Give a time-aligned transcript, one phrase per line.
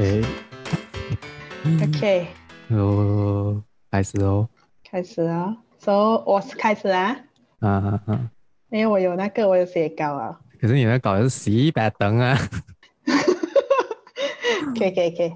[0.00, 1.92] OK，OK.
[2.70, 4.48] 哦，开始哦，
[4.90, 7.14] 开始啊，so, 以我是开始啊，
[7.60, 8.30] 啊啊啊，
[8.70, 12.34] 因为我有那个，我有写稿啊，可是你那稿是十一百灯啊，
[14.74, 15.34] 可以可以可以，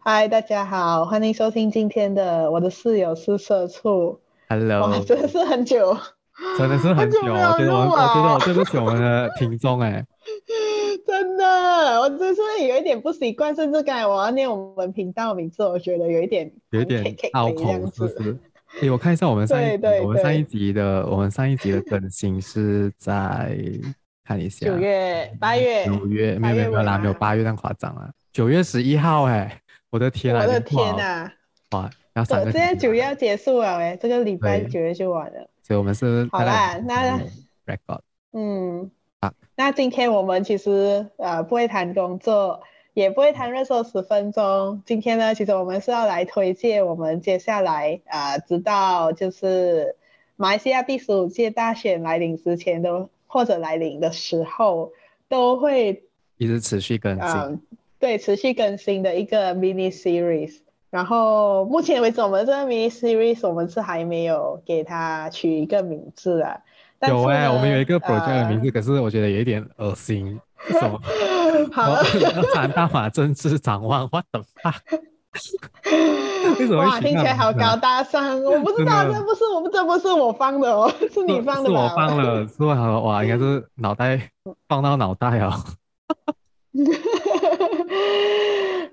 [0.00, 5.96] 嗨，大家好，欢迎收听今天的我的室友是社畜，Hello，哇，真的是很久，
[6.58, 10.04] 真的是很久，很久我觉得我，我觉得我对不起我们的听众哎。
[11.24, 17.02] 真的，我真是有一点不习惯，甚至刚才我要念我们频道名字，我觉得有一点有一点
[17.32, 18.38] 拗口，是不是？
[18.82, 19.58] 哎，我看一下我们上
[20.02, 23.58] 我们上一集的我们上一集的更新是在
[24.22, 25.86] 看一下，九月八月。
[25.86, 31.32] 九月没有没有没有啦，没有八月那么夸张啊，九月十一号哎，我的天啊，我的天啊，
[31.70, 37.18] 哇，要三个，现在九月要结束了哎，这个礼拜九月就完了，所以我们是好啦，那
[37.64, 38.00] record，
[38.34, 38.90] 嗯。
[39.56, 44.82] 那今天我们其实呃不会谈工作，也不会谈热搜十分钟。
[44.84, 49.94] 今天呢，其实我们是要来推荐我们接下来呃直到就是
[50.34, 54.90] 马来西亚第十五届大选来临之前都或者来临的时候，
[55.28, 56.02] 都会
[56.36, 57.22] 一直持续更新。
[57.24, 57.58] 呃，
[58.00, 60.58] 对，持续更新的一个 mini series。
[60.90, 66.60] 然后目前为止，我们这个 mini series 我们是还没有给它取一个名字啊。
[67.08, 70.40] 有哎、欸，我们有一个 project 的名字，呃，可是我觉得有一点恶心。
[70.68, 70.98] 什么？
[71.72, 71.96] 好，
[72.54, 74.80] 谈大马政治展望，what the fuck？
[76.78, 78.42] 哇，听起来好高大上。
[78.42, 81.76] 我不知道，这不是我们，这不是我放的哦，是你放的吧？
[81.76, 84.30] 是我放了，是我哇，应该是脑袋
[84.68, 85.52] 放到脑袋哦。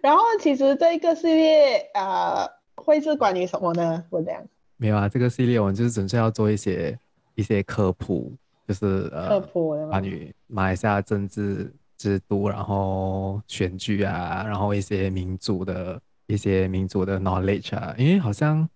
[0.02, 4.04] 然后，其实这个系列呃，会是关于什么呢？
[4.10, 4.42] 我这样。
[4.78, 7.00] 没有啊，这个系列我们就是纯粹要做一些。
[7.42, 8.32] 一些科普，
[8.68, 17.96] 就是呃，科普关于马来西亚政治制度，然后选举啊，然后一些民主的一些民主的 knowledge 啊。
[17.98, 18.70] 因为好像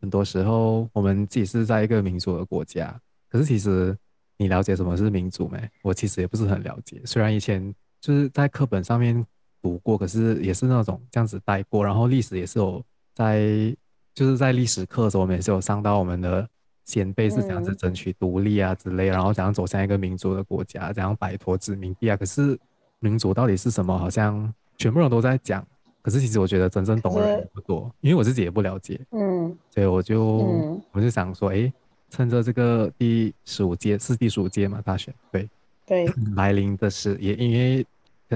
[0.00, 2.96] 很多时候我们自己是在一个民主的国家，
[3.28, 3.96] 可是其实
[4.38, 5.58] 你了解什么是民主没？
[5.82, 7.02] 我其实也不是很了解。
[7.04, 9.22] 虽然以前就是在课本上面
[9.60, 11.84] 读过，可是也是那种这样子带过。
[11.84, 12.80] 然后历史也是有
[13.14, 13.76] 在，
[14.14, 16.48] 就是在历史课的时候，我们也是有上到我们的。
[16.84, 22.16] 先辈是怎样子争取独立啊之类，嗯，然后怎样走向一个民主的国家，怎样摆脱殖民地啊。
[22.16, 22.58] 可是
[22.98, 23.96] 民主到底是什么？
[23.98, 25.66] 好像全部人都在讲，
[26.02, 29.00] 可是其实我觉得真正懂的人不多，因为我自己也不了解。
[29.12, 31.72] 嗯，所以我就、嗯、我就想说，哎，
[32.10, 35.48] 趁着这个第十五届是第十五届嘛大选，对
[35.86, 36.06] 对，
[36.36, 37.86] 来临的是也因为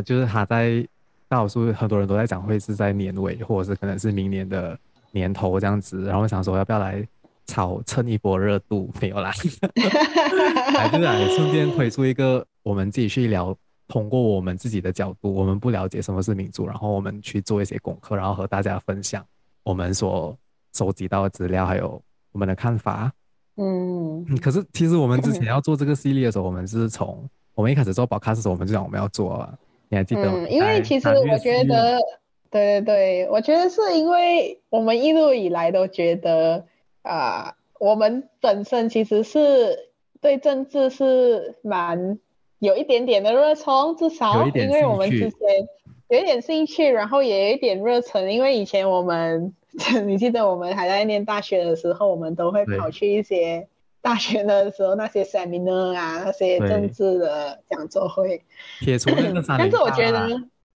[0.03, 0.86] 就是他在
[1.28, 4.78] 大多数很多人都在讲会是在年尾，或者是可能是明年的
[5.10, 7.06] 年头这样子，然后想说要不要来。
[7.48, 9.32] 炒蹭一波热度没有啦，
[10.75, 13.56] 来就是来顺便推出一个我们自己去聊，
[13.88, 19.25] 通过我们自己的角度，我们不了解什么是民族，然后我们去做一些功课，然后和大家分享
[19.64, 20.36] 我们所
[20.76, 22.00] 收集到的资料，还有
[22.32, 23.10] 我们的看法。
[23.56, 30.34] 嗯，可是其实我们之前要做这个系列的时候，我们是从我们一开始做 podcast 的时候，我们就讲我们要做啊，你还记得吗？
[30.36, 31.98] 嗯，因为其实我觉得，
[32.50, 36.62] 对对对，我觉得是因为我们一路以来都觉得。
[37.08, 39.88] 啊、uh，我们本身其实是
[40.20, 42.19] 对政治是蛮
[42.58, 45.38] 有一点点的热衷，至少因为我们之前
[46.08, 49.54] 有一点兴趣，然后也有一点热忱，因为以前我们，
[50.04, 53.66] 你记得我们还在念大学的时候，我们都会跑去一些
[54.02, 58.42] 大学的时候那些 seminar 啊，那些政治的讲座会。
[58.80, 60.28] 撇除那个但是我觉得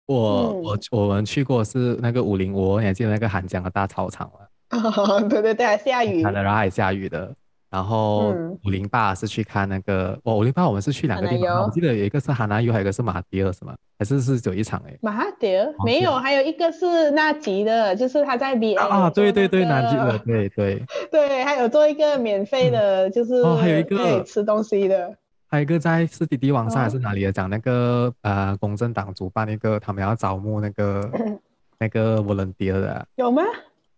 [0.05, 4.47] 我、嗯、我我们去过是那个五零五，你还记得那个韩江的大操场吗？
[4.97, 7.33] 哦，对对对，还下雨，然后还下雨的。
[7.69, 8.33] 然后
[8.65, 13.73] 五零八是去看那个，哦，五零八我们是去两个地方，我记得有一个是哈纳尤，还有一个是马迭尔，是吗？
[13.97, 14.97] 还是是只有一场哎？
[15.01, 15.73] 马迭尔？
[15.85, 20.85] 没有，还有一个是纳吉的，就是他在 B A 啊，对对对，纳吉的，对对。
[21.09, 25.15] 对，还有做一个免费的，就是哦，还有一个吃东西的，
[25.47, 31.09] 还有一个在是滴滴网上还是哪里的，讲那个呃，公正党主办那个，他们要招募那个
[31.79, 33.43] 那个 volunteer 的，有吗？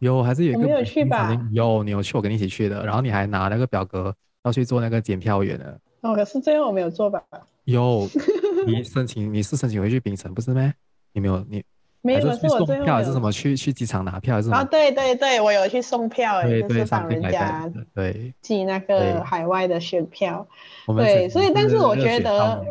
[0.04, 0.60] 有还是有一个？
[0.60, 1.36] 没有去吧？
[1.52, 2.86] 有，你有去，我跟你一起去的。
[2.86, 4.14] 然后你还拿那个表格
[4.44, 5.80] 要去做那个检票员的。
[6.02, 7.24] 哦，可是最后我没有做吧？
[7.64, 8.08] 有，
[8.68, 10.74] 你申请你是申请回去槟城不是吗？
[11.14, 11.64] 你没有你
[12.02, 13.32] 没有是我送票还是什么？
[13.32, 14.58] 去去机场拿票还是什么？
[14.58, 20.46] 啊，对对对，我有去送票，对对，就是帮人家对寄那个海外的选票。
[20.98, 22.62] 对，所以但是我觉得，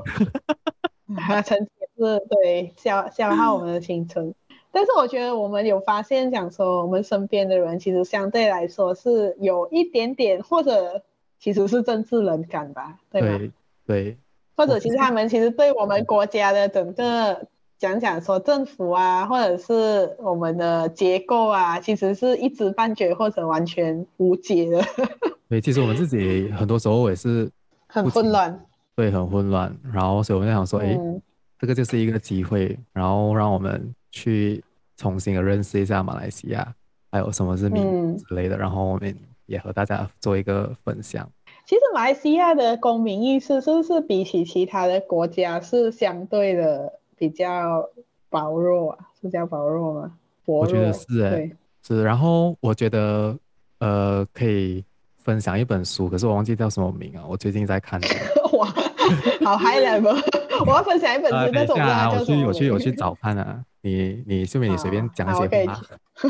[1.17, 4.35] 哈，成绩是对消消耗我们的青春。
[4.73, 11.03] 但是我觉得我们有发现，讲说我们身边的人其实相对来说是有一点点，或者
[11.39, 13.39] 其实是政治冷感吧，对吗？
[13.39, 13.53] 对，
[13.87, 14.17] 对。
[14.55, 17.47] 或者其实他们其实对我们国家的整个
[17.79, 24.85] 讲讲说政府啊，或者是我们的结构啊，其实是一知半解或者完全无解的。
[25.49, 27.51] 对，其实我们自己很多时候也是
[27.87, 28.65] 很混乱。
[28.95, 29.75] 对，很混乱。
[29.93, 31.21] 然后所以我们在想说，哎、嗯，
[31.59, 34.63] 这个就是一个机会，然后让我们去
[34.97, 36.73] 重新的认识一下马来西亚，
[37.11, 38.59] 还有什么是民之类的、嗯。
[38.59, 39.17] 然后我们
[39.47, 41.29] 也和大家做一个分享。
[41.67, 47.89] 其实马来西亚的公民意识是不是比起其他的国家是相对的比较
[48.29, 48.99] 薄弱啊？
[49.21, 50.13] 是叫薄弱吗？
[50.45, 51.57] 薄弱，我觉得是哎、欸，
[51.87, 52.03] 是。
[52.03, 53.37] 然后我觉得
[53.79, 54.85] 呃，可以
[55.19, 57.25] 分享一本书，可是我忘记叫什么名啊。
[57.29, 58.01] 我最近在看。
[58.59, 58.69] 哇，
[59.45, 60.17] 好 high level！
[60.67, 62.47] 我要分享一本书，呃、但是我不知道叫什么。
[62.47, 63.65] 我去，我去，我去找看啊。
[63.85, 65.81] 你你顺便你随便 讲一些话。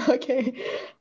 [0.08, 0.54] OK，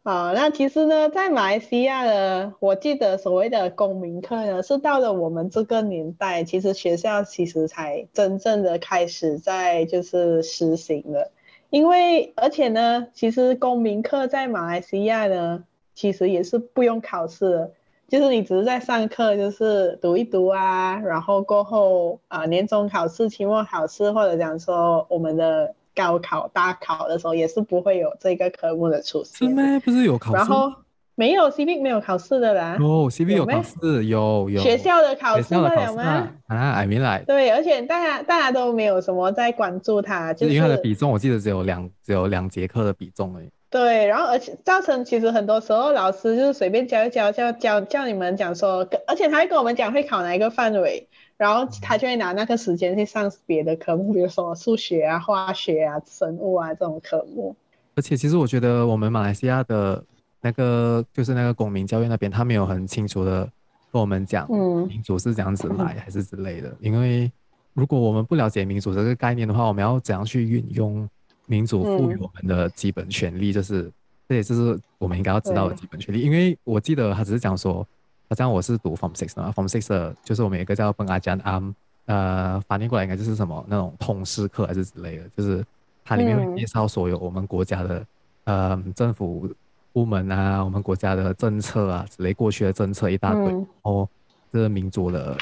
[0.03, 11.31] 好，那其实呢，在马来西亚呢，我记得所谓的公民课呢，是到了我们这个年代，其实学校其实才真正的开始在就是实行了。
[11.69, 15.63] 因为而且呢，其实公民课在马来西亚呢，
[15.95, 17.71] 其实也是不用考试的，
[18.11, 25.73] 就是你只是在上课，就是读一读啊，然后过后啊、呃，年终考试、期末考试，或者讲说我们的。
[25.93, 29.61] 高考、大考的时候也是不会有这个科目的出现，是吗？
[29.83, 30.37] 不是有考试？
[30.37, 30.71] 然后
[31.15, 32.77] 没有 Civic 没有考试的啦。
[32.79, 37.25] 哦，Civic 有考试，有有学校的考试，学校的考试啊，I mean like。
[37.25, 43.49] 对，而且大家大家都没有什么在关注它，就是因为它的比重，我记得只有两只有两节课的比重而已。
[43.71, 51.07] 对，然后而且造成其实很多时候老师就是随便教一教，教教教你们讲说，而且他会跟我们讲会考哪一个范围。
[51.37, 57.55] 然后他就会拿那个时间去上别的科目，比如说数学啊、化学啊、生物啊这种科目。
[57.95, 60.03] 而且其实我觉得我们马来西亚的
[60.39, 63.49] 那个就是那个公民教育那边，他没有很清楚的
[63.91, 66.69] 跟我们讲，嗯，民主是这样子来还是之类的。
[66.69, 66.77] 嗯。
[66.81, 67.31] 因为
[67.73, 71.09] 如果我们不了解民主这个概念的话，我们要怎样去运用
[71.45, 73.51] 民主赋予我们的基本权利？
[73.53, 73.93] 就是，嗯，
[74.29, 76.21] 这也就是我们应该要知道的基本权利。
[76.21, 77.87] 因为我记得他只是讲说。
[78.31, 81.73] 好像我是读 Form Six 的，Form Six 的就是我们有一个叫 Pengajian Am，
[82.05, 85.61] 呃，翻译过来应该就是什么那种通识课还是之类的，就是
[86.05, 88.05] 它里面会介绍所有我们国家的、
[88.45, 89.53] 嗯、呃政府
[89.91, 94.07] 部门啊，我们国家的政策啊之类过去的政策一大堆，嗯、然后
[94.49, 95.37] 这个民主的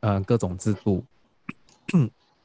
[0.00, 1.04] 呃各种制度，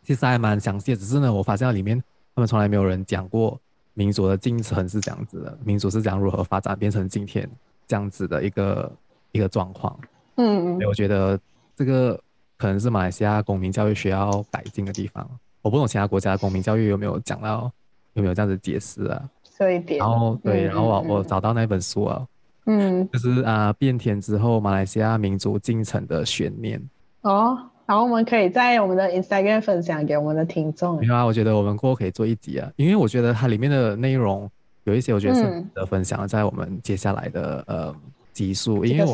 [0.03, 0.97] 其实还蛮详细的。
[0.97, 1.99] 只是呢，我发现里面
[2.35, 3.59] 他们从来没有人讲过
[3.93, 7.49] 民族的进程是这样子的，民族是讲如何发展变成今天
[7.87, 8.91] 这样子的一个。
[9.33, 9.97] 一个状况，
[10.35, 11.39] 嗯，我觉得
[11.73, 12.19] 这个
[12.57, 15.25] 可能是马来西亚公民教育需要改进的地方。
[15.61, 17.71] 我不懂其他国家的公民教育有没有讲到，
[18.11, 19.29] 有没有这样子解释啊？
[19.57, 19.99] 这一点。
[19.99, 22.27] 然后对，嗯、然后我我找到那本书啊，
[22.65, 26.81] 嗯，就是啊、呃，变天之后马来西亚民族进程的悬念。
[27.21, 30.99] 哦，然后我们可以在我们的 Instagram 分享给我们的听众。
[30.99, 34.49] 没有啊，我觉得我们过后可以做一集啊，因为我觉得它里面的内容
[34.85, 37.95] 有一些我觉得是值得分享，在我们接下来的、嗯、呃。
[38.33, 39.13] 集数，因为我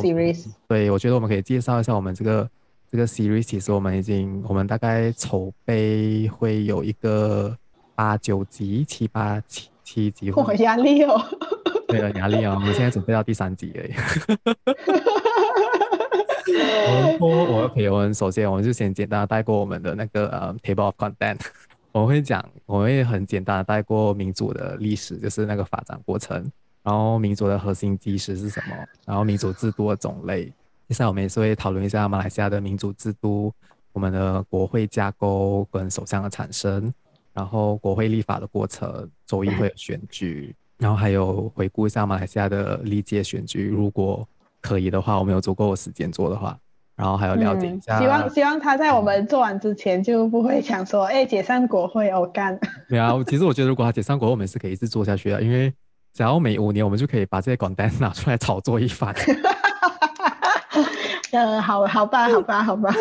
[0.67, 2.47] 对，我觉得我们可以介绍一下我们这个
[2.89, 3.41] 这个 series。
[3.41, 7.57] 其实我们已经，我们大概筹备会有一个
[7.95, 10.31] 八九集、七八七七集。
[10.31, 11.19] 我压力哦。
[11.87, 12.53] 对了，压力哦。
[12.53, 13.91] 我们现在准备到第三集而已。
[17.21, 21.39] 我我 OK，我们首先我们就先简单带过我们的那个呃、table of content。
[21.91, 26.35] 我会讲，我会很简单的带过民主的历史，就是那个发展过程。
[26.83, 28.75] 然后民主的核心基石是什么？
[29.05, 30.45] 然后民主制度的种类。
[30.87, 33.51] 接下来我们也是会讨论一下马来西亚的民主制度，
[33.93, 36.93] 我们的国会架构跟首相的产生，
[37.33, 43.67] 然后国会立法的过程，州议会的选举，然后还有回顾一下马来西亚的历届选举。
[43.67, 44.25] 如果
[44.61, 46.57] 可以的话，我们有足够的时间做的话，
[46.97, 47.97] 然后还有了解一下。
[47.97, 52.59] 嗯、希望希望他在我们做完之前就不会想说，哎，解散国会我干。
[52.89, 55.73] 没有啊，其实我觉得如果他解散国会，我们是可以一直做下去的，因为。
[56.13, 59.13] 只要每五年，我们就可以把这些广单拿出来炒作一番。
[61.31, 62.91] 嗯，好，好吧，好吧，好吧。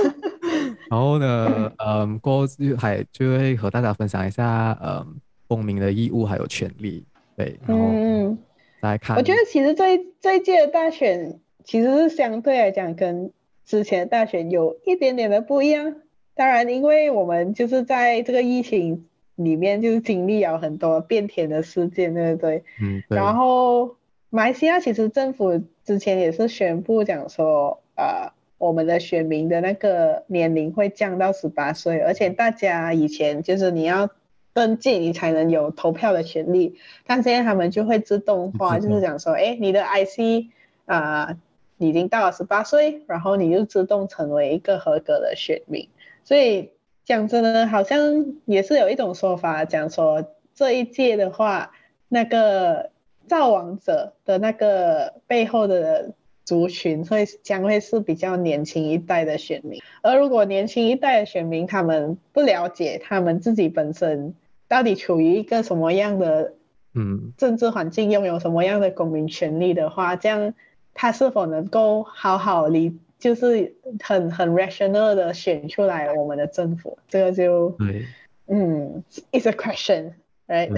[0.90, 5.16] 然后呢，嗯，过后就还就会和大家分享一下，嗯，
[5.48, 7.06] 公民的义务还有权利。
[7.38, 8.36] 对，然后
[8.80, 9.16] 来看。
[9.16, 13.32] 我觉得其实这一这一届的大选其实是相对来讲跟
[13.66, 15.96] 之前大选有一点点的不一样。
[16.34, 19.06] 当然，因为我们就是在这个疫情。
[19.36, 22.64] 里面就是经历了很多变天的事件，对不对？
[22.80, 23.02] 嗯。
[23.08, 23.96] 然后
[24.30, 34.08] 马来西亚其实政府之前也是宣布讲说，呃，我们的选民的那个年龄会降到十八岁，而且大家以前就是你要
[34.54, 40.46] 登记你才能有投票的权利，但现在他们就会自动化，就是讲说，哎，你的 IC
[40.86, 41.36] 啊，呃，
[41.78, 45.88] 已经到了十八岁，然后你就自动成为一个合格的选民，
[46.24, 46.70] 所以。
[47.06, 50.24] 讲真的，好像也是有一种说法讲说，
[50.56, 51.70] 这一届的话，
[52.08, 52.90] 那个
[53.28, 56.14] 造王者的那个背后的
[56.44, 64.34] 族群会将会是比较年轻一代的选民，而如果年轻一代的选民他们不了解他们自己本身
[64.66, 66.54] 到底处于一个什么样的
[66.92, 70.54] 嗯政治环境，拥有什么样的公民权利的话，这样
[70.96, 72.98] 他是否能够好好理？
[73.18, 73.74] 就是
[74.04, 78.06] 很很 rational 的选出来我们的政府，这个就对，
[78.46, 80.68] 嗯，it's a question，right？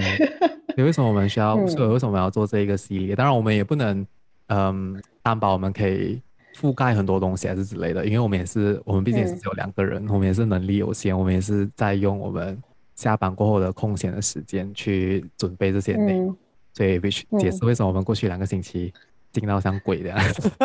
[0.73, 1.57] 对，为什么我们需要？
[1.67, 3.13] 所以为什么我们要做这一个系列？
[3.13, 4.07] 当然，我们也不能，
[4.47, 6.21] 嗯，担保我们可以
[6.55, 12.57] 覆盖很多东西还是之类的，因为我们也是，我们毕竟也是只有两个人，嗯，我们也是能力有限，我们也是在用我们
[12.95, 16.37] 下班过后的空闲的时间去准备这些内容，嗯，
[16.73, 18.93] 所以必须解释为什么我们过去两个星期
[19.31, 20.51] 进到像鬼的样子。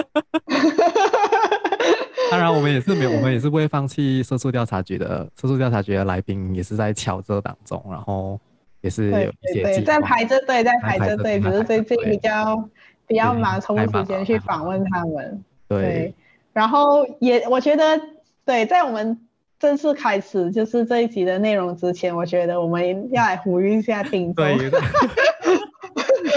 [2.30, 5.28] 当然，我们也是没有，我们也是不会放弃色素调查局的。
[5.37, 8.40] 色素调查局的来宾也是在敲着当中，然后
[8.80, 12.68] 也是有一些对，在排着队，在排着队，只是最近比较
[13.06, 15.80] 比较忙，抽时间去访问他们对。
[15.80, 16.14] 对，
[16.52, 18.00] 然后也我觉得，
[18.44, 19.16] 对，在我们
[19.61, 24.44] 正式开始就是这一集的内容之前，我觉得我们要来呼吁一下听众。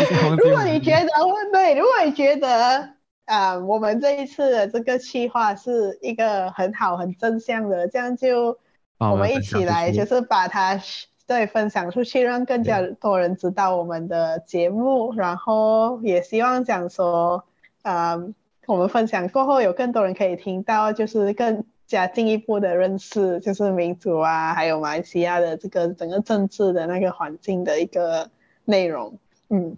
[0.38, 1.10] 如果你觉得，
[1.52, 2.96] 对，如果你觉得。
[3.28, 8.58] 啊、uh，我们这一次的这个企划是一个很好、很正向的，这样就
[9.00, 10.80] 我们一起来，就是把它
[11.28, 15.14] 对分享出去，让更加多人知道我们的节目。
[15.14, 17.44] 然后也希望讲说，
[17.82, 18.34] 啊、uh，
[18.66, 28.30] 我们分享过后有更多人可以听到，就是更加进一步的认识，就是民主啊，还有马来西亚的这个整个政治的那个环境的一个
[28.64, 29.20] 内容。
[29.50, 29.78] 嗯，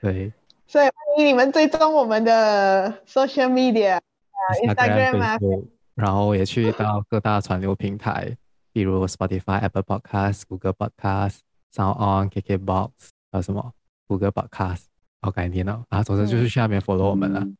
[0.00, 0.32] 对。
[0.66, 5.64] 所以欢迎你们追踪我们的 social media，Instagram 啊，Instagram,
[5.94, 8.36] 然后也去到各大传流平台，
[8.72, 11.38] 比如 Spotify、Apple Podcast、Google Podcast、
[11.72, 12.90] Sound On、KKBox，
[13.32, 13.72] 还有什么
[14.06, 14.82] Google Podcast，
[15.22, 17.56] 好改天了啊，总之就是下面 follow 我们了、嗯。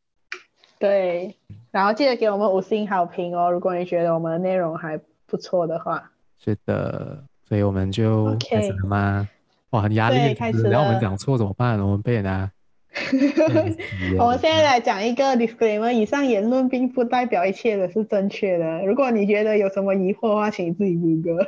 [0.78, 1.34] 对，
[1.70, 6.12] 然后记得给我们五星好评哦，如果你觉得我们的内容还不错的话。
[6.38, 9.37] 是的，所以我们就开始了吗？Okay.
[9.70, 10.70] 哇，很压力，开始了。
[10.70, 11.78] 然后我们讲错怎么办？
[11.80, 12.50] 我们被人家。
[14.18, 18.84] 我们现在来讲一个 disclaimer，以上言论并不代表一切的是正确的。
[18.86, 21.46] 如果你觉得有什么疑惑的话，请你自己 Google。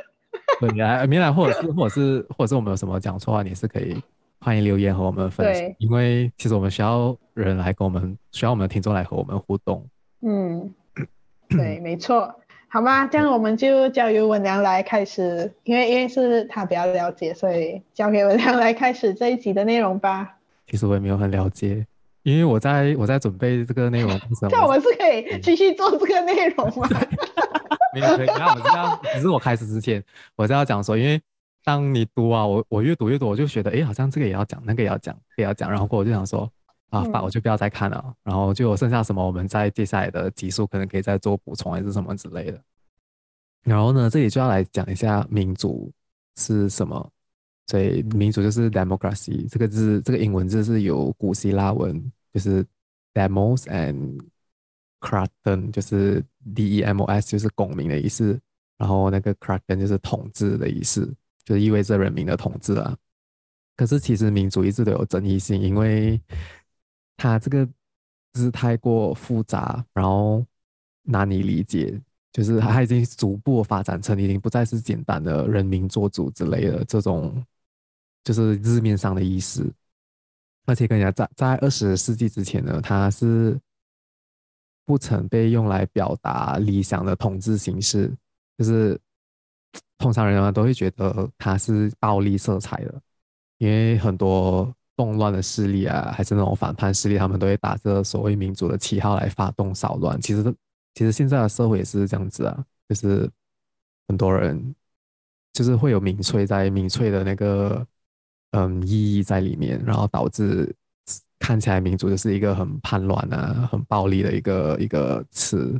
[0.59, 3.97] 对，来，明来，或者是，或者是，或者是我们有什么讲错的话，你是可以
[4.39, 5.75] 欢迎留言和我们分享。
[5.79, 9.85] 因为其实我们需要人来跟我们，需要我们的听众来和我们互动。
[10.21, 10.73] 嗯，
[11.49, 12.33] 对，没错。
[12.73, 13.05] 好吗？
[13.05, 20.37] 这样我们就交由文良来开始，因为因为是他比较了解，所以交给文良来开始这一集的内容吧。
[20.67, 21.85] 其实我也没有很了解，
[22.23, 26.87] 因为我在我在准备这个内容的时候，那我们是可以继续做这个内容吗？
[27.93, 28.27] 没有，可以。
[28.27, 30.01] 那我知道，只是我开始之前，
[30.37, 31.21] 我是要讲说，因为
[31.65, 36.49] 当你读啊，我我越读越多，我就觉得，哎，好像这个也要讲，那个也要讲，也要讲，然后我就想说，
[36.91, 42.61] 啊，发我就不要再看了，嗯，然后就有剩下什么，我们在接下来的集数可能可以再做补充，还是什么之类的。
[43.63, 45.91] 然后呢，这里就要来讲一下民主
[46.37, 47.11] 是什么。
[47.67, 52.65] 所以民主就是 democracy，这个字，这个英文字是由古希腊文，就是
[53.13, 54.19] demos and
[54.99, 56.21] kraton，就是
[56.53, 58.37] D E M O S，就是公民的意思。
[58.77, 61.05] 然后那个 kraton 就是统治的意思，
[61.45, 62.97] 就是意味着人民的统治啊。
[63.77, 66.19] 可是其实民主一直都有争议性，因为
[67.21, 67.67] 它这个
[68.33, 70.45] 字太过复杂，然后
[71.03, 72.01] 难以理解，
[72.31, 77.43] 就是它已经逐步发展成已经不再是简单的人民做主之类的这种。
[78.23, 79.67] 就是字面上的意思，
[80.67, 83.59] 而且跟你讲，在在二十世纪之前呢，它是
[84.85, 88.15] 不曾被用来表达理想的统治形式。
[88.59, 88.95] 就是
[89.97, 93.01] 通常人们都会觉得它是暴力色彩的，
[93.57, 100.19] 因为很多动乱的势力啊，还是那种反叛势力，他们都会打着所谓民主的旗号来发动骚乱。
[100.21, 100.43] 其实，
[100.93, 103.29] 其实现在的社会也是这样子啊，就是
[104.07, 104.75] 很多人
[105.53, 107.85] 就是会有民粹在民粹的那个。
[108.53, 110.75] 嗯，意义在里面，然后导致
[111.39, 115.79] 看起来民主就是一个很叛乱啊、很暴力的一个一个词。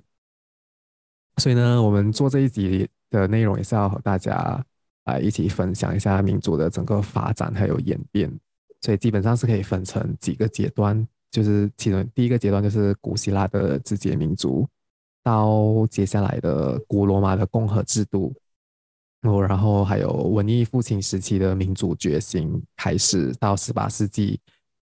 [1.36, 4.66] 所以呢，我们做这一集的内容也是要和大家
[5.04, 8.32] 来一起分享一下民主的整个发展还有演变。
[8.82, 14.68] 所以基本上是可以分成几个阶段，就是其中第一个阶段就是古希腊的直接民主，
[15.24, 18.34] 到接下来的古罗马的共和制度。
[19.22, 24.40] 哦，然后还有文艺复兴时期的民主觉醒开始，到十八世纪，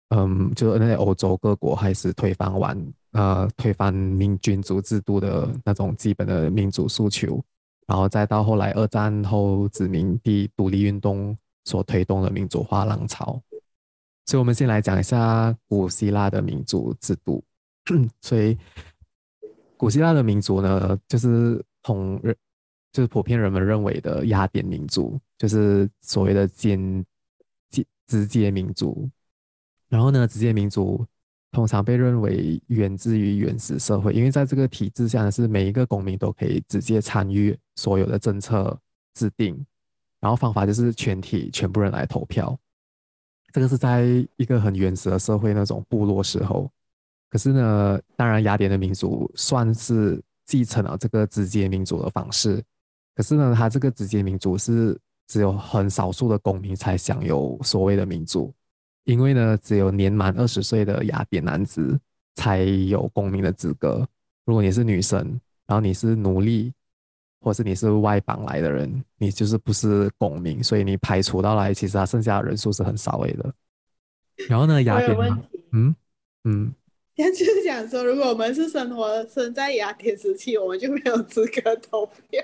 [0.08, 7.44] 嗯，就那些欧洲各国开始推翻完，呃，推翻民君主制度的那种基本的民主诉求，
[7.87, 13.38] 然后再到后来二战后殖民地独立运动所推动的民主化浪潮。
[14.25, 17.43] 所以，我们先来讲一下古希腊的民主制度。
[18.23, 18.57] 所以，
[19.76, 22.35] 古希腊的民主呢，就是同人，
[22.93, 27.05] 就是普遍人们认为的雅典民主，就是所谓的间
[27.69, 29.11] 接直接民主。
[29.88, 31.05] 然后呢，直接民主
[31.50, 38.79] 通常被认为源自于原始社会，因为在这个体制下呢，是每一个公民都可以直接参与所有的政策
[39.14, 39.67] 制定。
[40.21, 42.57] 然后方法就是全体全部人来投票。
[43.52, 44.04] 这个是在
[44.37, 46.71] 一个很原始的社会那种部落时候，
[47.28, 52.62] 可是呢，当然雅典的民主算是继承了这个直接民主的方式，
[53.14, 58.52] 可是呢，它这个直接民主是只有很少数的公民才享有所谓的民主，
[59.04, 61.99] 因为呢，只有年满二十岁的雅典男子
[62.35, 64.06] 才有公民的资格，
[64.47, 65.18] 如果你是女生，
[65.66, 66.73] 然后你是奴隶。
[67.42, 73.52] 或是你是外邦来的人，你就是不是公民，所以你排除到来，其实他剩下的人数是很少位的。
[74.49, 75.16] 然后呢，雅典，
[75.72, 75.94] 嗯
[76.44, 76.72] 嗯，
[77.16, 82.42] 他就是讲说，如果我们是生活生在雅典时期，我们就没有资格投票，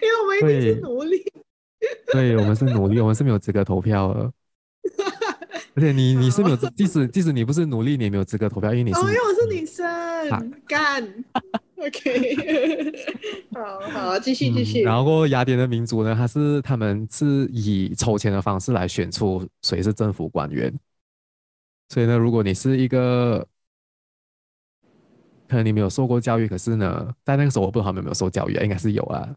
[0.00, 1.22] 因为我们一定是奴隶。
[2.12, 4.32] 对，对，我们是奴隶， 我们是没有资格投票的。
[5.74, 9.84] 而且你 你是没有，即使即使你不是奴隶，你也没有资格投票，因为你是，哦，因为我是女生，
[10.66, 11.24] 干。
[11.86, 12.92] OK，
[13.54, 14.84] 好好继续继续、嗯。
[14.84, 20.72] 然后雅典的民主呢，他是他们是以抽签的方式来选出谁是政府官员。
[21.88, 23.46] 所以呢，如果你是一个
[25.48, 29.32] 可能你没有受过教育，可是呢，在那个时候我不知道他们有没有受教育啊，应该是有啊。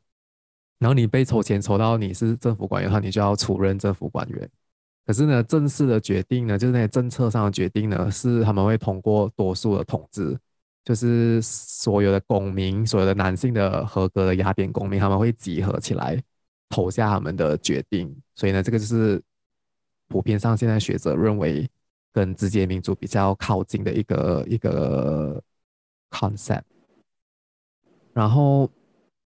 [0.80, 4.50] 然后你被抽签抽到你是政府官员的话，你就要出任政府官员。
[5.06, 10.36] 可是呢，正式的决定呢，就是那些政策上的决定呢，是他们会通过多数的统治。
[10.84, 16.22] 就是所有的公民，所有的男性的合格的雅典公民，他们会集合起来
[16.70, 18.16] 投下他们的决定。
[18.36, 19.22] 所以呢，这个就是
[20.08, 21.70] 普遍上现在学者认为
[22.12, 25.42] 跟直接民主比较靠近的一个一个
[26.10, 26.64] concept。
[28.14, 28.70] 然后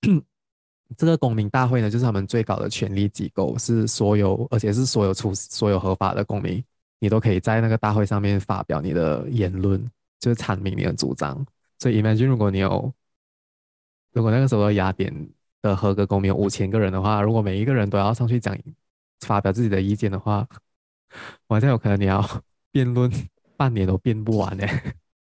[0.97, 6.63] 这个公民大会呢，就是他们最高的权力机构，是所有而且是所有出所有合法的公民，
[6.99, 9.83] 你都可以在那个大会上面发表你的言论，
[10.23, 11.45] 就是阐明你的主张。
[11.79, 12.93] 所以，imagine 如果你有，
[14.13, 15.13] 如果那个时候的雅典
[15.61, 18.57] 的合格公民有五千个人的话，如果每一个人都要上去讲
[19.19, 20.47] 发表自己的意见的话，
[21.47, 22.25] 我像有可能你要
[22.71, 23.11] 辩论
[23.57, 24.65] 半年都辩不完呢。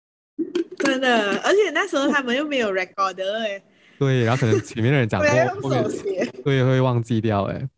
[0.84, 3.62] 真的，而且那时候他们又没有 recorder 哎。
[3.98, 5.22] 对，然后可能前面的人讲
[5.62, 7.68] 过，后面对会忘记掉哎。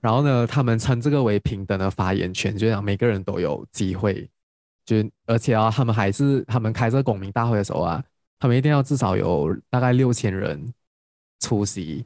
[0.00, 4.28] 然后呢，他们称这个为平等的发言权，就让每个人都有机会。
[4.84, 8.02] 就而且啊，他们还是他们开这个公民大会的时候啊，
[8.38, 10.72] 他们一定要至少有大概六千人
[11.40, 12.04] 出席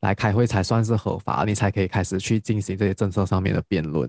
[0.00, 4.08] 来开会才算是合法，你才可以开始去进行这些政策上面的辩论。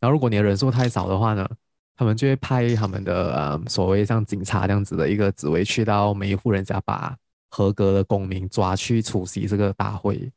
[0.00, 1.48] 然后如果你的人数太少的话呢，
[1.96, 7.16] 他们就会派他们的呃所谓像警察这样子的一个职位去到每一户人家，把
[7.50, 10.32] 合格的公民抓去出席这个大会，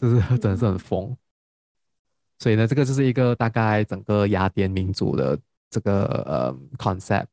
[0.00, 1.16] 就是真的是很疯。
[2.38, 5.38] 所以呢，这个就是一个大概整个雅典民主的
[5.70, 7.26] 这个呃 concept。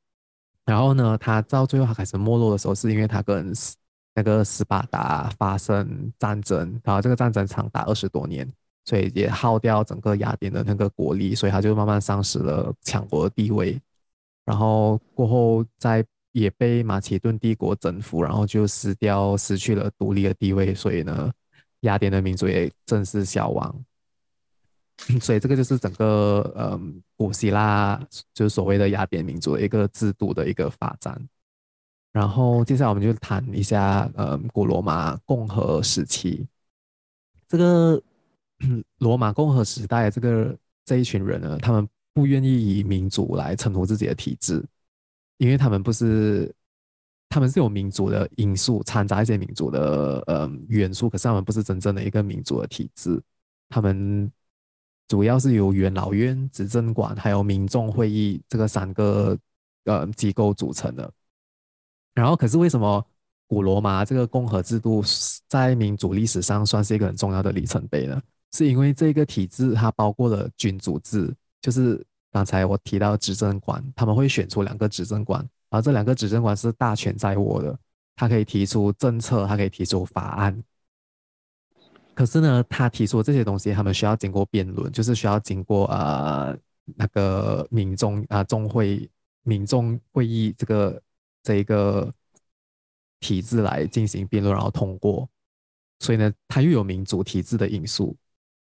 [0.66, 3.54] 然后呢，他到最后他开始没落的时候，是因为他跟
[4.16, 8.52] 那个斯巴达发生战争，然后这个战争长达二十多年，
[8.86, 13.80] 所以也耗掉整个雅典的那个国力，所以他就慢慢丧失了强国的地位。
[14.44, 21.32] 然后过后在也被马其顿帝国征服，然后就失掉失去了独立的地位，所以呢，
[21.82, 23.86] 雅典的民族也正式消亡。
[25.22, 27.96] 所以这个就是整个嗯古希腊
[28.34, 31.16] 就是所谓的雅典民族的一个制度的一个发展。
[32.12, 36.48] 然后接下来我们就谈一下嗯古罗马共和时期。
[37.48, 38.02] 这个
[38.98, 44.66] 罗马共和时代这个这一群人呢，他们不愿意以民主来称呼自己的体制，
[45.38, 46.52] 因为他们不是
[47.30, 53.22] 他们是有民主的因素掺杂一些民主的呃元素，可是他们不是真正的一个民主的体制，
[53.70, 54.32] 他们。
[55.08, 59.38] 主要是由元老院、执政官还有民众会议这个三个
[59.86, 61.12] 呃机构组成的。
[62.14, 63.06] 然后，可是为什么
[63.48, 65.04] 古罗马这个共和制度
[65.48, 68.22] 在民主历史上算是一个很重要的里程碑呢？
[68.54, 77.78] 是因为这个体制它包括了君主制，就是刚才我提到执政官，他们会选出两个执政官，而这两个执政官是大权在握的，
[78.16, 80.64] 他可以提出政策，他可以提出法案。
[82.16, 86.58] 可是呢，他提出这些东西，他们需要经过辩论，就是需要经过呃
[86.96, 89.08] 那个民众啊众会
[89.44, 91.02] 民众会议这个
[91.44, 92.12] 这一个
[93.20, 95.28] 体制来进行辩论，然后通过。
[96.00, 98.16] 所以呢，它又有民主体制的因素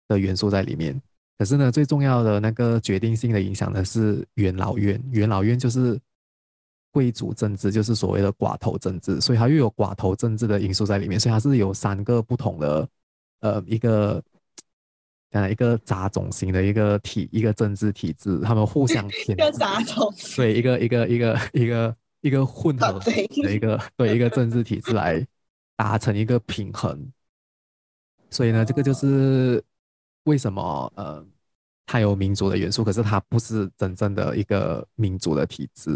[0.09, 1.01] 的元素在里面。
[1.39, 5.03] 可是呢，最重要的那个决定性的影响呢，是元老院。
[5.11, 5.99] 元老院就是
[6.91, 9.21] 贵族政治，就是所谓的寡头政治。
[9.21, 11.19] 所以它又有寡头政治的因素在里面。
[11.19, 12.87] 所以它是有三个不同的，
[13.41, 14.23] 呃，一个
[15.31, 19.33] 讲一个杂种型的一个体，一个政治体制，他们互相牵。
[19.33, 20.13] 一个杂种。
[20.37, 25.27] 对，一个一个一个一个一个混合的一个对一个政治体制来
[25.77, 27.11] 达成一个平衡。
[28.29, 29.63] 所以呢，这个就是
[30.25, 31.25] 为什么呃，
[31.87, 35.91] 它有民族的元素，可是它不是真正的一个民族的体制，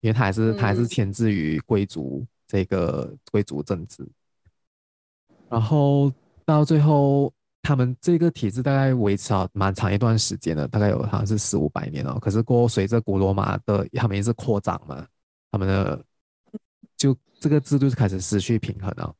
[0.00, 4.06] 因为它还是它还是牵制于贵族这个贵族政治。
[5.48, 6.12] 然后
[6.48, 7.30] 到最后，
[7.60, 12.18] 他们这个体制大概维持了蛮长一段时间的，大概有好像是四五百年哦。
[12.18, 15.06] 可是过后随着古罗马的他们一直扩张嘛，
[15.50, 16.02] 他们的
[16.96, 19.14] 就这个制度就开始失去平衡了。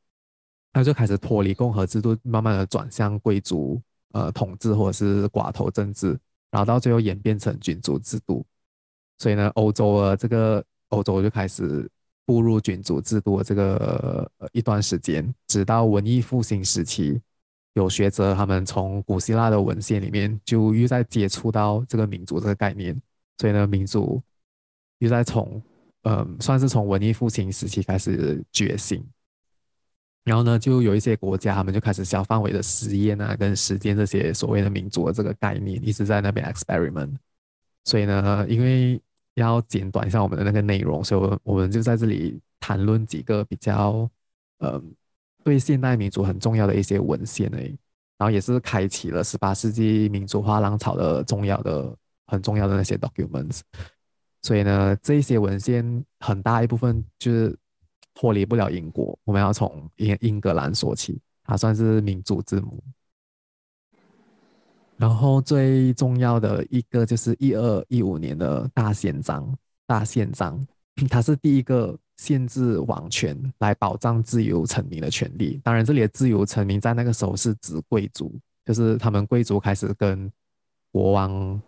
[0.73, 3.79] 他就开始脱离共和制度，慢慢的转向贵族
[4.13, 8.43] 呃统治或者是寡头政治，然后到最后演变成君主制度。
[9.19, 11.87] 所以呢，欧洲的这个欧洲就开始
[12.29, 17.19] 步入君主制度的这个一段时间，直到文艺复兴时期，
[17.73, 22.95] 有学者他们从古希腊的文献里面就又在接触到这个民主这个概念，
[23.39, 24.21] 所以呢，民主
[24.99, 25.59] 又在从
[26.03, 29.03] 嗯、算是从文艺复兴时期开始觉醒。
[30.23, 37.15] 然后呢，就有一些国家，他们就开始小范围的实验啊，跟实践这些所谓的民主的这个概念，一直在那边 experiment。
[37.85, 39.01] 所以呢，因为
[39.39, 44.09] 要简短一下我们的那个内容，所以我们就在这里谈论几个比较，
[44.59, 44.81] 呃，
[45.43, 47.77] 对现代民主很重要的一些文献诶，
[48.17, 51.95] 然后也是开启了十八世纪民主化浪潮的重要的、
[52.27, 53.61] 很重要的那些 documents。
[54.41, 57.57] 所以呢，这些文献很大一部分就是。
[58.15, 62.83] 脱离不了英国，我们要从英英格兰说起，它算是民主之母。
[64.99, 69.57] 然后最重要的一个就是一二一五年的大宪章，
[69.87, 70.59] 大宪章，
[71.09, 75.57] 它是第一个限制王权来保障自由臣民的权利。
[75.63, 80.29] 当然，这里的自由臣民在那个时候是指贵族，就是他们贵族开始跟
[80.91, 81.61] 国王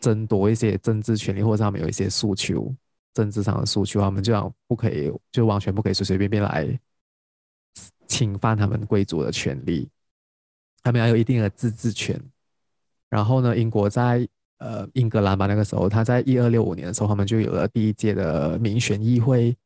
[0.00, 2.74] 争夺一些政治权利，或者他们有一些诉求。
[3.14, 6.78] 政治上的诉求，他们就要不可以，就完全不可以随随便便来
[8.08, 9.88] 侵犯他们贵族的权利，
[10.86, 12.16] 他们要有一定的自治权。
[13.10, 14.24] 然后呢，英国在
[14.58, 19.56] 呃英格兰吧，那个时候，他在一二六五年的时候，他们就有了第一届的民选议会。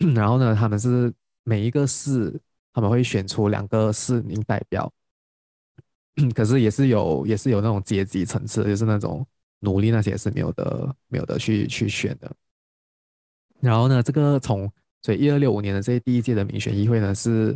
[0.14, 2.40] 然后呢，他们是每一个市，
[2.72, 4.90] 他们会选出两个市民代表。
[6.34, 9.26] 可是也是有，也是有那种阶级层次，就是那种
[9.60, 12.32] 奴隶那些是没有的，没有的去去选的。
[13.60, 14.70] 然后呢，这个从
[15.02, 17.54] 所以一二六五年的这第一届的民选议会呢，是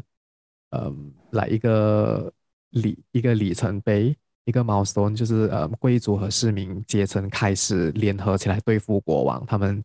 [0.70, 2.30] 嗯来一个
[2.70, 9.82] 里一个里程碑，一个 milestone，就是呃贵族和市民阶层开始联合起来对付国王，他们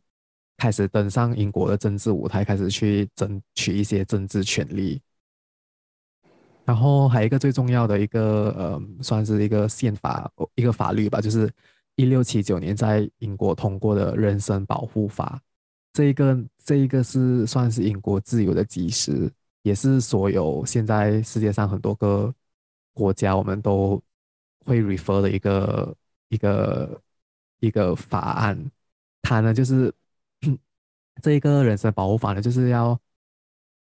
[0.57, 5.01] 开始登上英国的政治舞台，开始去争取一些政治权利。
[6.65, 11.51] 然后还有一个最重要的一个呃，算是一个宪法一个法律吧，就是
[11.97, 15.41] 一六七九年在英国通过的人身保护法。
[15.91, 19.29] 这一个这一个是算是英国自由的基石，
[19.63, 22.33] 也是所有现在世界上很多个
[22.93, 24.01] 国家我们都
[24.65, 25.95] 会 refer 的一个
[26.29, 27.01] 一个
[27.59, 28.57] 一个法案。
[29.21, 29.93] 它呢就是
[31.21, 32.99] 这一个人身保护法呢，就是要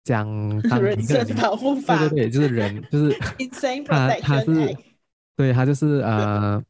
[0.03, 0.27] 将
[0.63, 3.17] 当一个人，身保护法，对对对，就是人就是
[3.85, 4.77] 他他是
[5.35, 6.63] 对他就是呃，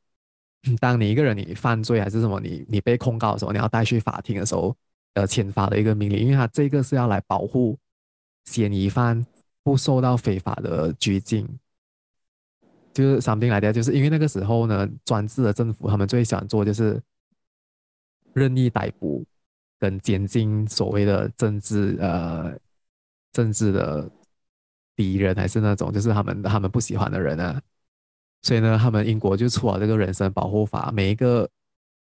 [0.80, 4.76] 当你一个人你犯罪还是什么，你你被控告的时候，你要带去法庭的时候。
[5.16, 7.80] 呃，签发的一个命令，因为他这个是要来保护
[8.44, 9.26] 嫌疑犯
[9.64, 11.48] 不受到非法的拘禁，
[12.96, 17.00] 就是 something like that，就是因为那个时候呢，专制的政府他们最喜欢做就是
[18.34, 19.24] 任意逮捕
[19.78, 22.58] 跟监禁所谓的政治呃
[23.32, 24.10] 政治的
[24.96, 27.62] 敌人，还是那种就是他们他们不喜欢的人啊，
[28.42, 31.48] 所以呢，他们英国就出了这个人身保护法，每一个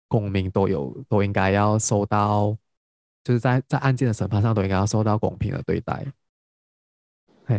[0.09, 2.57] 公民都有都应该要受到。
[3.27, 6.05] 就是在在案件的审判上都应该要受到公平的对待，
[7.47, 7.59] 嘿，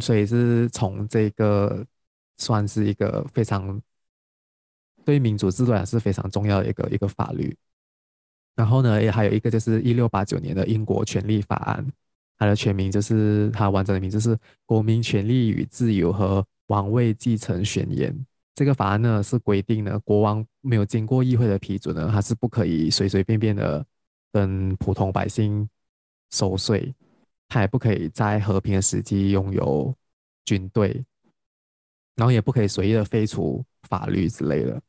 [0.00, 1.84] 所以是从这个
[2.38, 3.80] 算是一个非常
[5.04, 7.56] 对民主制度来是非常重要的一个一个法律。
[8.54, 11.86] 然后呢，也还有一个就是一六八九年的英国权利法案，
[12.38, 18.12] 它的全名就是它完整的名字是《国民权利与自由和王位继承宣言》。
[18.54, 23.84] 这个法案呢是规定呢，国王没有经过议会的批准呢，他是不可以随随便便的。
[24.34, 25.68] 跟普通百姓
[26.32, 26.92] 收税，
[27.46, 29.94] 他也不可以在和平的时期拥有
[30.44, 31.00] 军队，
[32.16, 34.80] 然后也不可以随意的废除法律之类的。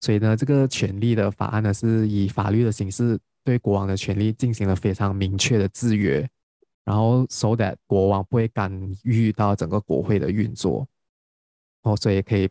[0.00, 6.28] 所以呢，这个权利的法案呢，是以法律的形式对国王的权利进行了非常明确的制约，
[6.84, 8.70] 然后 so that 国王不会干
[9.02, 10.86] 预到整个国会的运作，
[11.82, 12.48] 哦，所以可以，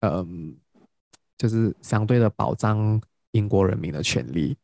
[0.00, 0.56] 嗯，
[1.36, 3.00] 就是相对的保障
[3.30, 4.56] 英国人民的权利。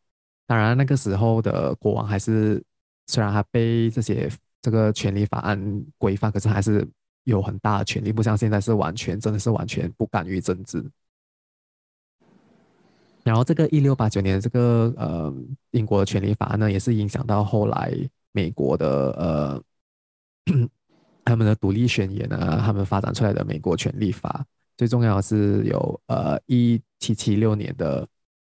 [0.47, 2.63] 当然，那个时候的国王还是
[3.07, 4.29] 虽然他被这些
[4.61, 6.87] 这个权利法案规范，可是还是
[7.25, 10.85] 有很大的权力，不像现在是完全真的是完全不干预政治。
[13.25, 15.35] 然后这个一六八九年这个呃
[15.71, 17.93] 英国的权利法案呢，也是影响到后来
[18.33, 19.63] 美国的呃
[21.25, 24.45] 他们的独立宣言啊，他们发展出来的美国权利法。
[24.77, 28.07] 最重要的是有呃一七七六年的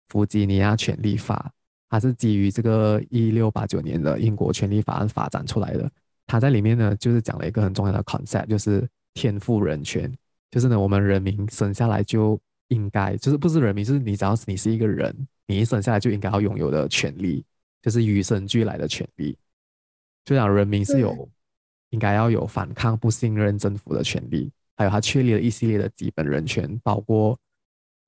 [0.08, 1.50] 弗吉尼亚权利法，
[1.88, 5.90] 它是基于这个一六八九年的英国权利法案发展出来的。
[6.26, 10.12] 它在里面呢，就是讲了一个很重要的 concept，就是天赋人权，
[10.50, 12.40] 就是呢我们人民生下来就。
[12.70, 17.44] 应该就是不是人民，就是你只要是你是一个人，你一生下来就应该要拥有的权利，
[17.80, 19.38] 就是与生俱来的权利。
[20.24, 21.28] 就像人民是有
[21.90, 27.38] 应该要有反抗不信任政府的权利，还有他确立了一系列的基本人权，包括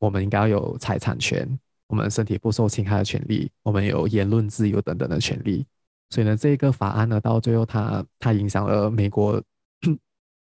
[0.00, 1.48] 我们应该要有财产权，
[1.86, 5.64] 我们身体不受侵害的权利，我们有言论自由等等的权利。
[6.10, 9.42] 所以呢，这个法案呢，到最后它它影响了美国，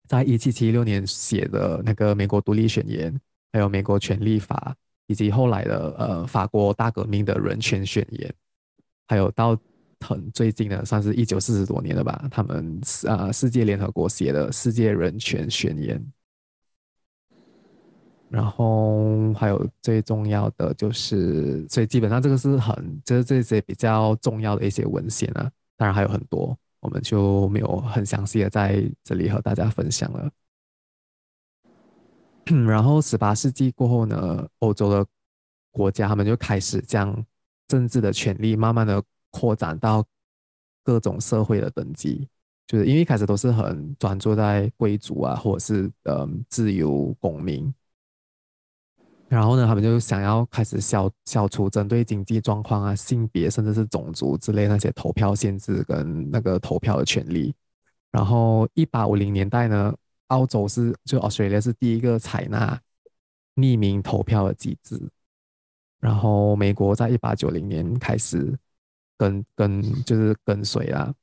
[0.07, 3.13] 在一七七六年写的那个美国独立宣言。
[3.53, 4.75] 还有美国权利法，
[5.07, 8.29] 以及后来的呃法国大革命的人权宣言，
[9.07, 9.57] 还有到
[10.01, 16.05] 很最近的，算是一九四十多年了吧，他们啊世界联合国写的世界人权宣言。
[18.27, 30.29] 然后还有最重要的就是，所以基本上这个是很就是这些比较重要的一些文献啊，当然还有很多，我们就没有很详细的在这里和大家分享了。
[32.67, 35.05] 然后，十八世纪过后呢，欧洲的
[35.71, 37.23] 国家他们就开始将
[37.67, 40.03] 政治的权力慢慢的扩展到
[40.83, 42.27] 各种社会的等级，
[42.67, 47.73] 就是因为一开始都是很专注在贵族啊，或者是嗯自由公民。
[49.27, 57.53] 然后呢，他们就想要开始消消除针对经济状况啊、性别甚至是种族之类那些投票限制跟那个投票的权利。
[58.11, 59.93] 然后，一八五零年代呢。
[60.29, 62.81] 澳洲是就 Australia 是第一个采纳
[63.57, 64.99] 匿名投票的机制，
[65.99, 68.57] 然后美国在一八九零年开始
[69.19, 71.13] 跟跟就是跟随啦，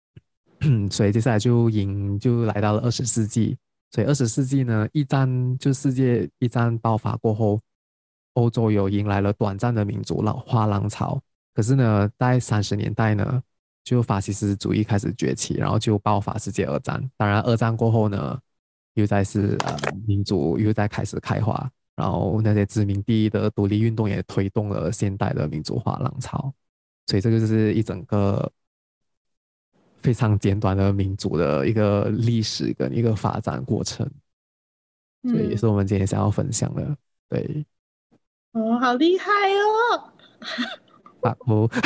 [0.92, 3.56] 所以接下来就迎就来到了二十世纪，
[3.90, 7.60] 所以二十世纪呢，一战就世界一战爆发过后，
[8.34, 11.20] 欧洲有迎来了短暂的民主老化浪潮，
[11.54, 13.42] 可是呢，在三十年代呢。
[13.84, 17.02] 就法西斯主义开始崛起，然后就爆发世界二战。
[17.16, 18.38] 当然，二战过后呢，
[18.92, 19.74] 又再是呃
[20.06, 26.52] 民主又在开始开花，然后那些殖民地的独立运动也推动了现代的民主化浪潮。
[27.06, 28.52] 所以这个就是一整个
[30.02, 34.08] 非常简短的民族的一个历史跟一个发展过程。
[35.24, 36.96] 所以也是我们今天想要分享的。
[37.28, 37.66] 对，
[38.52, 40.12] 哦，好厉害哦！
[41.28, 41.68] 啊哦。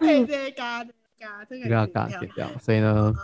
[0.00, 0.84] 这个嘎
[1.18, 2.46] 嘎，这个要嘎掉掉。
[2.58, 3.14] 所以呢，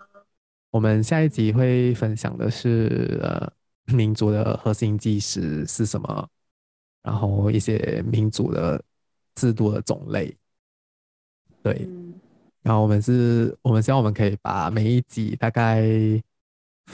[0.70, 3.52] 我们下一集会分享的是呃，
[3.94, 6.28] 民族的核心基石是什么，
[7.02, 8.82] 然后一些民族的
[9.34, 10.34] 制度的种类。
[11.62, 11.88] 对，
[12.62, 15.82] 然后我们是，我们希望我们可以把每一集大概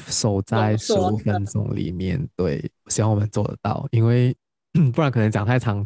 [0.09, 2.27] 守在十五分钟里面。
[2.37, 4.37] 对，希望我们做得到，因为
[4.93, 5.85] 不然可能讲太长。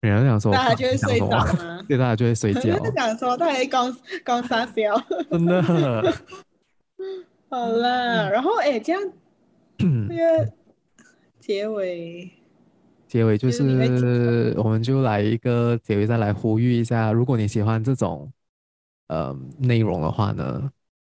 [0.00, 1.82] 人家想说，大家就会睡着吗？
[1.88, 2.60] 对，大家就会睡觉。
[2.94, 5.62] 想说，他还刚刚撒娇，真的。
[7.48, 9.02] 好啦，然后哎，这样，
[10.08, 10.52] 那个
[11.40, 12.30] 结尾，
[13.16, 18.30] 结尾就是，我们就来一个结尾，再来呼吁一下，如果你喜欢这种
[19.08, 20.70] 呃内容的话呢，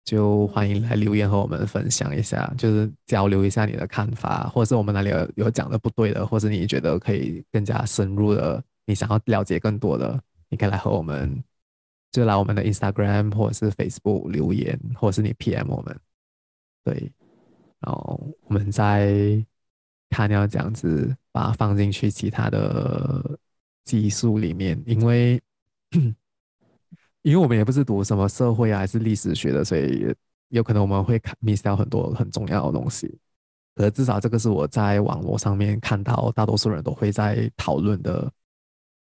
[0.06, 8.64] 就欢迎来留言和我们分享一下，就是交流一下你的看法，或者是我们哪里有有讲的不对的，或者你觉得可以更加深入的。
[8.86, 11.44] 你想要了解更多的，你可以来和我们，
[12.14, 16.00] 就来我们的 Instagram 或者是 Facebook 留言，或者是你 PM 我们，
[16.86, 17.12] 对，
[17.82, 19.46] 然后我们再
[20.10, 23.40] 看要这样子把它放进去其他的
[23.84, 25.42] 技术里面，因为
[27.22, 30.14] 因为我们也不是读什么社会啊还是历史学的，所以
[30.50, 33.20] 有可能我们会看 miss 掉很多很重要的东西，
[33.76, 38.32] 可至少这个是我在网络上面看到大多数人都会在讨论的。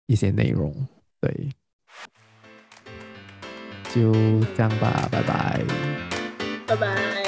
[0.07, 0.75] 一些内容，
[1.21, 1.49] 对。
[3.95, 4.13] 就
[4.55, 5.65] 这样吧，拜拜，
[6.67, 7.22] 拜拜。